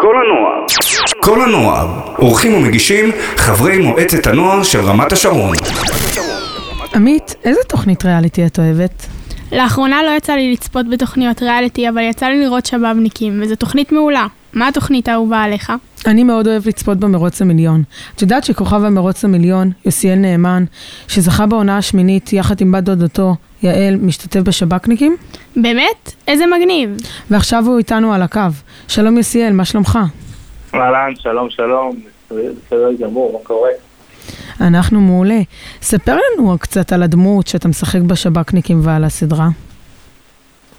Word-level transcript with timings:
כל 0.00 0.14
הנוער. 0.16 0.66
כל 1.20 1.42
הנוער. 1.42 1.88
עורכים 2.16 2.54
ומגישים 2.54 3.10
חברי 3.36 3.78
מועצת 3.78 4.26
הנוער 4.26 4.62
של 4.62 4.80
רמת 4.80 5.12
השרון. 5.12 5.56
עמית, 6.94 7.34
איזה 7.44 7.60
תוכנית 7.68 8.04
ריאליטי 8.04 8.46
את 8.46 8.58
אוהבת? 8.58 9.06
לאחרונה 9.52 10.02
לא 10.02 10.10
יצא 10.16 10.32
לי 10.32 10.52
לצפות 10.52 10.88
בתוכניות 10.90 11.42
ריאליטי, 11.42 11.88
אבל 11.88 12.02
יצא 12.02 12.26
לי 12.26 12.40
לראות 12.40 12.66
שבאבניקים, 12.66 13.40
וזו 13.42 13.56
תוכנית 13.56 13.92
מעולה. 13.92 14.26
מה 14.52 14.68
התוכנית 14.68 15.08
האהובה 15.08 15.42
עליך? 15.42 15.72
אני 16.06 16.24
מאוד 16.24 16.46
אוהב 16.46 16.68
לצפות 16.68 16.98
במרוץ 16.98 17.42
למיליון. 17.42 17.82
את 18.16 18.22
יודעת 18.22 18.44
שכוכב 18.44 18.84
המרוץ 18.84 19.24
למיליון, 19.24 19.70
יוסיאל 19.84 20.18
נאמן, 20.18 20.64
שזכה 21.08 21.46
בעונה 21.46 21.78
השמינית 21.78 22.32
יחד 22.32 22.60
עם 22.60 22.72
בת 22.72 22.82
דודתו, 22.82 23.36
יעל, 23.62 23.96
משתתף 23.96 24.40
בשב"כניקים? 24.40 25.16
באמת? 25.56 26.12
איזה 26.28 26.44
מגניב. 26.46 26.96
ועכשיו 27.30 27.64
הוא 27.66 27.78
איתנו 27.78 28.14
על 28.14 28.22
הקו. 28.22 28.40
שלום 28.88 29.16
יוסיאל, 29.16 29.52
מה 29.52 29.64
שלומך? 29.64 29.98
אהלן, 30.74 31.12
שלום, 31.16 31.50
שלום, 31.50 31.96
בסדר 32.30 32.92
גמור, 33.00 33.32
מה 33.32 33.38
קורה? 33.44 33.70
אנחנו 34.60 35.00
מעולה. 35.00 35.38
ספר 35.82 36.16
לנו 36.16 36.58
קצת 36.60 36.92
על 36.92 37.02
הדמות 37.02 37.46
שאתה 37.46 37.68
משחק 37.68 38.00
בשב"כניקים 38.00 38.80
ועל 38.82 39.04
הסדרה. 39.04 39.48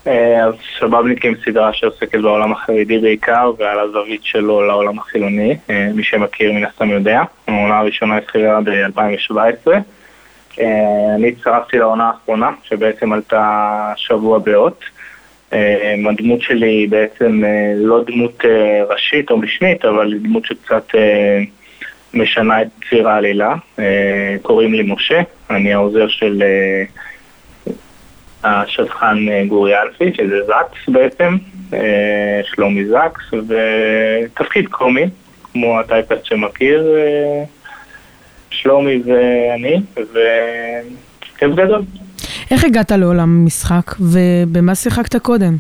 אה, 0.08 0.46
אז 0.46 0.54
שבאבניקים 0.80 1.34
סדרה 1.46 1.74
שעוסקת 1.74 2.20
בעולם 2.20 2.52
החרדי 2.52 2.98
בעיקר 2.98 3.52
ועל 3.58 3.80
הזווית 3.80 4.24
שלו 4.24 4.68
לעולם 4.68 5.00
החילוני, 5.00 5.58
אה, 5.70 5.90
מי 5.94 6.04
שמכיר 6.04 6.52
מן 6.54 6.64
הסתם 6.64 6.90
יודע. 6.90 7.22
העונה 7.48 7.80
הראשונה 7.80 8.18
התחילה 8.18 8.60
ב-2017. 8.62 9.72
אה, 10.60 11.16
אני 11.16 11.30
הצטרפתי 11.30 11.78
לעונה 11.78 12.08
האחרונה, 12.08 12.52
שבעצם 12.64 13.14
עלתה 13.14 13.94
שבוע 13.96 14.40
באות. 14.40 14.84
הדמות 16.10 16.42
שלי 16.42 16.88
בעצם 16.90 17.44
לא 17.76 18.04
דמות 18.04 18.44
ראשית 18.90 19.32
או 19.32 19.38
משנית, 19.38 19.86
אבל 19.86 20.18
דמות 20.18 20.46
שקצת 20.46 20.84
משנה 22.14 22.62
את 22.62 22.68
ציר 22.90 23.10
העלילה. 23.10 23.56
קוראים 24.42 24.74
לי 24.74 24.84
משה, 24.84 25.22
אני 25.50 25.74
העוזר 25.74 26.08
של... 26.08 26.44
השטחן 28.44 29.26
אה, 29.30 29.44
גורי 29.48 29.82
אלפי, 29.82 30.14
שזה 30.14 30.36
זקס 30.46 30.90
בעצם, 30.90 31.38
אה, 31.74 32.42
שלומי 32.44 32.86
זקס, 32.86 33.34
ותפקיד 33.48 34.68
קומי, 34.68 35.06
כמו 35.52 35.80
הטייפסט 35.80 36.26
שמכיר, 36.26 36.96
אה, 36.98 37.44
שלומי 38.52 39.02
ואני, 39.06 39.82
וכיף 39.94 41.56
גדול. 41.56 41.82
איך 42.52 42.64
הגעת 42.64 42.92
לעולם 42.92 43.20
המשחק, 43.20 43.92
ובמה 44.00 44.76
שיחקת 44.76 45.16
קודם? 45.16 45.58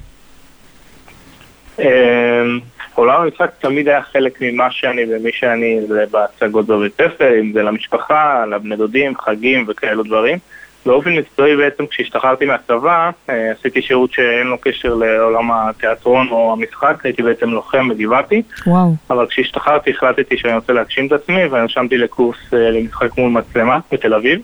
עולם 2.95 3.21
המשחק 3.21 3.49
תמיד 3.59 3.87
היה 3.87 4.01
חלק 4.01 4.41
ממה 4.41 4.71
שאני 4.71 5.01
ומי 5.09 5.29
שאני, 5.33 5.79
זה 5.87 6.03
בהצגות 6.11 6.65
בבית 6.65 6.93
ספר, 6.93 7.39
אם 7.39 7.51
זה 7.53 7.63
למשפחה, 7.63 8.45
לבני 8.45 8.75
דודים, 8.75 9.13
חגים 9.17 9.65
וכאלו 9.67 10.03
דברים. 10.03 10.37
באופן 10.85 11.15
מקצועי 11.15 11.57
בעצם 11.57 11.87
כשהשתחררתי 11.87 12.45
מהצבא, 12.45 13.09
אה, 13.29 13.51
עשיתי 13.51 13.81
שירות 13.81 14.13
שאין 14.13 14.47
לו 14.47 14.57
קשר 14.61 14.93
לעולם 14.93 15.51
התיאטרון 15.51 16.27
או 16.31 16.53
המשחק, 16.53 16.95
הייתי 17.03 17.23
בעצם 17.23 17.49
לוחם 17.49 17.89
בגבעתי. 17.89 18.41
וואו. 18.67 18.95
אבל 19.09 19.27
כשהשתחררתי 19.27 19.91
החלטתי 19.91 20.37
שאני 20.37 20.55
רוצה 20.55 20.73
להגשים 20.73 21.07
את 21.07 21.11
עצמי 21.11 21.45
ונרשמתי 21.45 21.97
לקורס 21.97 22.53
אה, 22.53 22.71
למשחק 22.71 23.17
מול 23.17 23.31
מצלמה 23.31 23.79
בתל 23.91 24.13
אביב. 24.13 24.41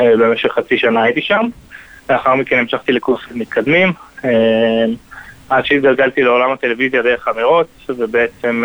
אה, 0.00 0.16
במשך 0.16 0.52
חצי 0.52 0.78
שנה 0.78 1.02
הייתי 1.02 1.22
שם. 1.22 1.48
לאחר 2.10 2.34
מכן 2.34 2.58
המשכתי 2.58 2.92
לקורסים 2.92 3.38
מתקדמים. 3.38 3.92
עד 5.50 5.64
שהתגלגלתי 5.64 6.22
לעולם 6.22 6.52
הטלוויזיה 6.52 7.02
דרך 7.02 7.28
המרוץ, 7.28 7.66
ובעצם 7.88 8.64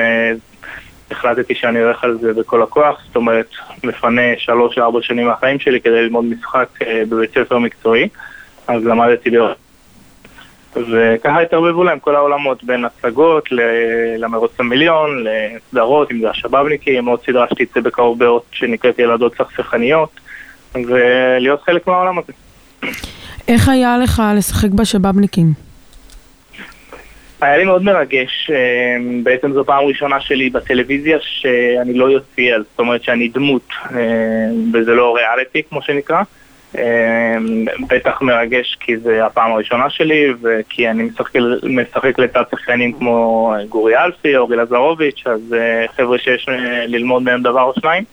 החלטתי 1.12 1.56
שאני 1.56 1.80
הולך 1.80 2.04
על 2.04 2.18
זה 2.18 2.34
בכל 2.34 2.64
הכוח, 2.64 3.02
זאת 3.08 3.16
אומרת, 3.16 3.50
מפנה 3.84 4.22
שלוש-ארבע 4.38 5.00
שנים 5.02 5.28
מהחיים 5.28 5.60
שלי 5.60 5.82
כדי 5.82 6.02
ללמוד 6.02 6.26
משחק 6.26 6.68
אה, 6.82 7.04
בבית 7.10 7.30
ספר 7.34 7.60
מקצועי, 7.60 8.08
אז 8.68 8.86
למדתי 8.86 9.30
לראות. 9.30 9.58
וככה 10.76 11.42
התערבבו 11.42 11.84
להם 11.84 12.00
כל 12.00 12.16
העולמות, 12.16 12.64
בין 12.64 12.86
הצגות 12.86 13.50
למרוץ 14.18 14.52
למיליון, 14.60 15.24
לסדרות, 15.24 16.12
אם 16.12 16.22
זה 16.22 16.30
השבאבניקים, 16.30 17.06
עוד 17.06 17.20
סדרה 17.26 17.46
שתצא 17.50 17.80
בקרוב 17.80 18.20
באות 18.20 18.46
שנקראת 18.52 19.00
ילדות 19.00 19.36
סכסכניות, 19.36 20.10
ולהיות 20.76 21.62
חלק 21.62 21.88
מהעולם 21.88 22.18
הזה. 22.20 22.34
איך 23.48 23.70
היה 23.70 23.98
לך 23.98 24.22
לשחק 24.38 24.70
בשבאבניקים? 24.70 25.71
היה 27.42 27.58
לי 27.58 27.66
מאוד 27.66 27.84
מרגש, 27.84 28.52
אה, 28.54 28.98
בעצם 29.24 29.54
זו 29.54 29.66
פעם 29.66 29.84
ראשונה 29.84 30.22
שלי 30.22 30.50
בטלוויזיה 30.50 31.18
שאני 31.22 31.94
לא 31.94 32.06
יוציא 32.06 32.58
זאת 32.58 32.80
אומרת 32.80 33.04
שאני 33.04 33.28
דמות, 33.28 33.70
אה, 33.96 33.98
וזה 34.74 34.92
לא 34.92 35.16
ריאליטי 35.16 35.64
כמו 35.70 35.82
שנקרא. 35.82 36.22
אה, 36.78 37.38
בטח 37.88 38.22
מרגש 38.22 38.78
כי 38.80 38.98
זה 38.98 39.26
הפעם 39.26 39.52
הראשונה 39.52 39.90
שלי 39.90 40.34
וכי 40.42 40.90
אני 40.90 41.04
משחק, 41.04 41.34
משחק 41.64 42.20
לצד 42.20 42.44
שחקנים 42.52 42.94
כמו 42.94 43.54
גורי 43.70 43.98
אלפי, 43.98 44.38
אורי 44.38 44.58
לזרוביץ', 44.58 45.24
אז 45.26 45.56
חבר'ה 45.96 46.18
שיש 46.18 46.50
ללמוד 46.88 47.24
מהם 47.24 47.42
דבר 47.42 47.62
או 47.62 47.74
שניים. 47.80 48.04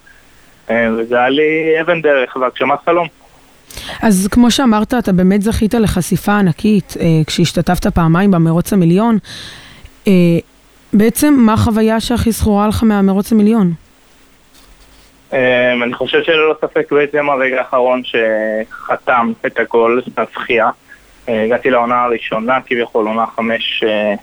וזה 0.71 1.19
היה 1.19 1.29
לי 1.29 1.81
אבן 1.81 2.03
דרך 2.03 2.37
והגשמת 2.37 2.79
חלום. 2.85 3.09
אז 4.03 4.29
כמו 4.31 4.51
שאמרת, 4.51 4.95
אתה 4.95 5.13
באמת 5.13 5.43
זכית 5.43 5.75
לחשיפה 5.75 6.39
ענקית 6.39 6.95
אה, 7.01 7.07
כשהשתתפת 7.27 7.87
פעמיים 7.87 8.31
במרוץ 8.31 8.73
המיליון. 8.73 9.19
אה, 10.07 10.13
בעצם, 10.93 11.35
מה 11.39 11.53
החוויה 11.53 12.01
שהכי 12.01 12.33
זכורה 12.33 12.69
לך 12.69 12.83
מהמרוץ 12.83 13.33
המיליון? 13.33 13.73
אה, 15.33 15.73
אני 15.73 15.95
חושב 15.95 16.23
שללא 16.23 16.55
ספק 16.61 16.93
בעצם 16.93 17.31
הרגע 17.31 17.59
האחרון 17.59 18.03
שחתם 18.05 19.33
את 19.47 19.61
הכל, 19.61 20.01
הזכייה. 20.17 20.71
אה, 21.29 21.45
הגעתי 21.45 21.71
לעונה 21.71 22.03
הראשונה, 22.05 22.59
כביכול 22.67 23.07
עונה 23.07 23.27
חמש, 23.27 23.85
אה, 23.87 24.15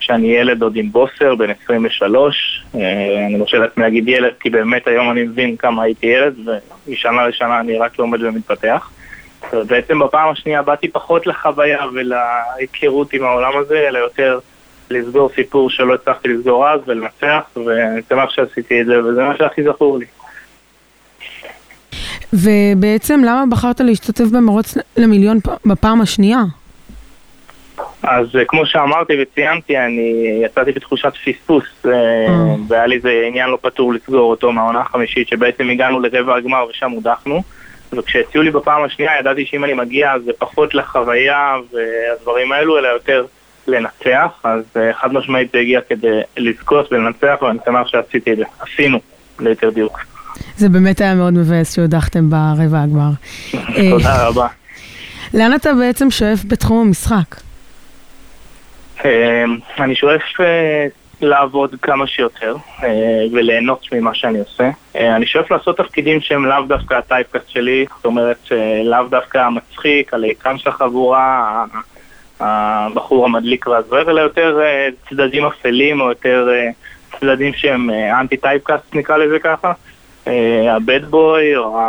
שאני 0.00 0.28
ילד 0.36 0.62
עוד 0.62 0.76
עם 0.76 0.92
בוסר, 0.92 1.34
בן 1.34 1.50
23. 1.64 2.64
אה, 2.74 2.80
אני 3.26 3.36
מרשה 3.36 3.58
לעצמי 3.58 3.84
להגיד 3.84 4.08
ילד, 4.08 4.32
כי 4.40 4.50
באמת 4.50 4.86
היום 4.86 5.10
אני 5.10 5.22
מבין 5.22 5.56
כמה 5.56 5.82
הייתי 5.82 6.06
ילד, 6.06 6.34
ומשנה 6.86 7.26
לשנה 7.26 7.60
אני 7.60 7.78
רק 7.78 7.98
לומד 7.98 8.22
ומתפתח. 8.22 8.90
בעצם 9.66 9.98
בפעם 9.98 10.28
השנייה 10.28 10.62
באתי 10.62 10.88
פחות 10.88 11.26
לחוויה 11.26 11.78
ולהיכרות 11.94 13.12
עם 13.12 13.24
העולם 13.24 13.52
הזה, 13.56 13.88
אלא 13.88 13.98
יותר 13.98 14.38
לסגור 14.90 15.30
סיפור 15.34 15.70
שלא 15.70 15.94
הצלחתי 15.94 16.28
לסגור 16.28 16.68
אז 16.68 16.80
ולנצח, 16.86 17.40
ואני 17.66 18.00
שמח 18.08 18.30
שעשיתי 18.30 18.80
את 18.80 18.86
זה, 18.86 19.04
וזה 19.04 19.24
מה 19.24 19.36
שהכי 19.36 19.62
זכור 19.62 19.98
לי. 19.98 20.06
ובעצם 22.32 23.20
למה 23.24 23.44
בחרת 23.50 23.80
להשתתף 23.80 24.24
במרוץ 24.24 24.76
למיליון 24.96 25.38
בפעם 25.66 26.00
השנייה? 26.00 26.40
אז 28.02 28.36
אה, 28.36 28.44
כמו 28.44 28.66
שאמרתי 28.66 29.12
וציינתי, 29.22 29.78
אני 29.78 30.40
יצאתי 30.44 30.72
בתחושת 30.72 31.12
פספוס, 31.24 31.64
אה. 31.86 31.90
והיה 32.68 32.86
לי 32.86 32.96
איזה 32.96 33.24
עניין 33.28 33.50
לא 33.50 33.58
פתור 33.62 33.92
לסגור 33.92 34.30
אותו 34.30 34.52
מהעונה 34.52 34.80
החמישית, 34.80 35.28
שבעצם 35.28 35.70
הגענו 35.70 36.00
לרבע 36.00 36.36
הגמר 36.36 36.66
ושם 36.70 36.90
הודחנו. 36.90 37.42
וכשהציעו 37.98 38.44
לי 38.44 38.50
בפעם 38.50 38.84
השנייה 38.84 39.18
ידעתי 39.20 39.46
שאם 39.46 39.64
אני 39.64 39.74
מגיע 39.74 40.12
זה 40.24 40.32
פחות 40.38 40.74
לחוויה 40.74 41.56
והדברים 41.72 42.52
האלו, 42.52 42.78
אלא 42.78 42.88
יותר 42.88 43.24
לנצח, 43.66 44.40
אז 44.44 44.62
חד 44.92 45.12
משמעית 45.12 45.50
זה 45.52 45.58
הגיע 45.58 45.80
כדי 45.88 46.20
לזכות 46.36 46.92
ולנצח, 46.92 47.42
ואני 47.42 47.58
שמח 47.64 47.86
שעשיתי 47.86 48.32
את 48.32 48.36
זה. 48.36 48.44
עשינו, 48.60 48.98
ליתר 49.40 49.70
דיוק. 49.70 50.00
זה 50.56 50.68
באמת 50.68 51.00
היה 51.00 51.14
מאוד 51.14 51.34
מבאס 51.34 51.76
שהודחתם 51.76 52.30
ברבע 52.30 52.82
הגמר. 52.82 53.10
תודה 53.90 54.26
רבה. 54.28 54.46
לאן 55.34 55.54
אתה 55.54 55.72
בעצם 55.74 56.10
שואף 56.10 56.44
בתחום 56.46 56.86
המשחק? 56.86 57.36
אמ, 59.04 59.10
אני 59.78 59.94
שואף 59.94 60.40
אה, 60.40 60.86
לעבוד 61.22 61.74
כמה 61.82 62.06
שיותר 62.06 62.56
אה, 62.82 62.88
וליהנות 63.32 63.86
ממה 63.92 64.14
שאני 64.14 64.38
עושה. 64.38 64.70
אה, 64.96 65.16
אני 65.16 65.26
שואף 65.26 65.50
לעשות 65.50 65.76
תפקידים 65.76 66.20
שהם 66.20 66.46
לאו 66.46 66.62
דווקא 66.68 66.94
הטייפקאסט 66.94 67.50
שלי, 67.50 67.86
זאת 67.96 68.04
אומרת 68.04 68.48
לאו 68.84 69.06
דווקא 69.10 69.38
המצחיק, 69.38 70.14
הלהיקן 70.14 70.58
של 70.58 70.70
החבורה, 70.70 71.64
הבחור 72.40 73.24
המדליק 73.24 73.66
והזוהר, 73.66 74.10
אלא 74.10 74.20
יותר 74.20 74.60
צדדים 75.08 75.46
אפלים 75.46 76.00
או 76.00 76.08
יותר 76.08 76.48
צדדים 77.20 77.52
שהם 77.54 77.90
אנטי 78.20 78.36
טייפקאסט 78.36 78.94
נקרא 78.94 79.16
לזה 79.16 79.38
ככה. 79.38 79.72
הבד 80.70 81.04
בוי 81.04 81.56
או 81.56 81.80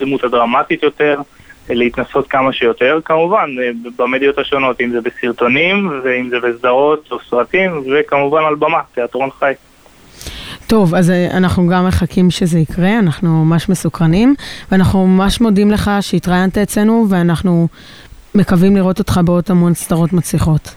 הדמות 0.00 0.24
הדרמטית 0.24 0.82
יותר. 0.82 1.20
להתנסות 1.68 2.28
כמה 2.28 2.52
שיותר, 2.52 2.98
כמובן 3.04 3.50
אה, 3.62 3.70
במדיות 3.96 4.38
השונות, 4.38 4.80
אם 4.80 4.90
זה 4.90 5.00
בסרטונים 5.00 6.00
ואם 6.04 6.28
זה 6.28 6.36
בסדרות 6.40 7.08
או 7.10 7.18
סרטים, 7.30 7.84
וכמובן 7.92 8.42
על 8.48 8.54
במה, 8.54 8.80
תיאטרון 8.94 9.30
חי. 9.38 9.52
טוב, 10.66 10.94
אז 10.94 11.10
אה, 11.10 11.36
אנחנו 11.36 11.66
גם 11.66 11.86
מחכים 11.86 12.30
שזה 12.30 12.58
יקרה, 12.58 12.98
אנחנו 12.98 13.44
ממש 13.44 13.68
מסוקרנים, 13.68 14.34
ואנחנו 14.72 15.06
ממש 15.06 15.40
מודים 15.40 15.70
לך 15.70 15.90
שהתראיינת 16.00 16.58
אצלנו, 16.58 17.06
ואנחנו 17.10 17.68
מקווים 18.34 18.76
לראות 18.76 18.98
אותך 18.98 19.20
בעוד 19.24 19.44
המון 19.48 19.74
סדרות 19.74 20.12
מצליחות. 20.12 20.74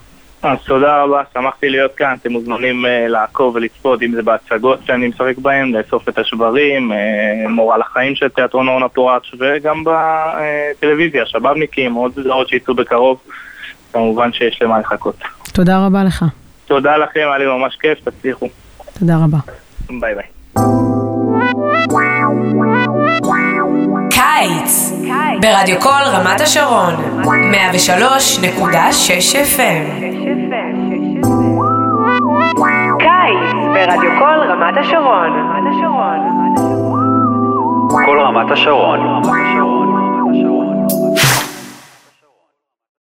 אז 0.48 0.58
תודה 0.66 1.04
רבה, 1.04 1.22
שמחתי 1.34 1.70
להיות 1.70 1.96
כאן, 1.96 2.16
אתם 2.22 2.32
מוזמנים 2.32 2.86
uh, 2.86 2.88
לעקוב 3.10 3.56
ולצפות, 3.56 4.02
אם 4.02 4.12
זה 4.16 4.24
בהצגות 4.24 4.80
שאני 4.86 5.08
משחק 5.08 5.38
בהן, 5.38 5.72
לאסוף 5.72 6.10
את 6.10 6.18
השברים, 6.18 6.92
uh, 6.92 6.96
מורה 7.50 7.78
לחיים 7.78 8.16
של 8.16 8.28
תיאטרון 8.28 8.68
אורנה 8.68 8.90
פורץ', 8.90 9.24
וגם 9.40 9.84
בטלוויזיה, 9.84 11.26
שבאבניקים, 11.26 11.94
עוד 11.94 12.12
סדרות 12.16 12.50
שיצאו 12.50 12.74
בקרוב, 12.74 13.18
כמובן 13.94 14.34
שיש 14.34 14.62
למה 14.62 14.80
לחכות. 14.80 15.16
תודה 15.54 15.86
רבה 15.86 16.04
לך. 16.04 16.26
תודה 16.66 16.98
לכם, 16.98 17.20
היה 17.20 17.38
לי 17.38 17.46
ממש 17.46 17.78
כיף, 17.82 18.10
תצליחו. 18.10 18.50
תודה 19.00 19.14
רבה. 19.24 19.38
ביי 19.90 20.16
ביי. 20.16 20.26
קיץ, 24.10 24.92
ברדיו 25.42 25.80
קול 25.80 26.04
רמת 26.06 26.42
השרון, 26.42 26.94
103.6 27.24 27.28
FM. 29.56 30.17
ברדיו 33.78 34.12
קול 34.20 34.44
רמת 34.52 34.78
השרון. 34.78 35.32
קול 38.06 38.20
רמת 38.20 38.52
השרון. 38.52 39.00